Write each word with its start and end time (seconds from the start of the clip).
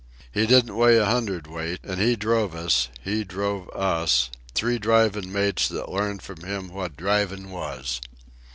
He 0.31 0.47
didn't 0.47 0.75
weigh 0.75 0.97
a 0.97 1.05
hundredweight, 1.05 1.81
an' 1.83 1.99
he 1.99 2.15
drove 2.15 2.55
us—he 2.55 3.23
drove 3.23 3.69
us, 3.69 4.31
three 4.55 4.79
drivin' 4.79 5.31
mates 5.31 5.67
that 5.67 5.91
learned 5.91 6.23
from 6.23 6.43
him 6.43 6.69
what 6.69 6.97
drivin' 6.97 7.51
was. 7.51 8.01